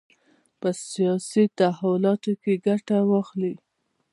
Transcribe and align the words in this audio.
په 0.59 0.69
سیاسي 0.91 1.43
تحولاتو 1.57 2.31
کې 2.41 2.53
ګټه 2.67 2.97
واخلي. 3.09 3.53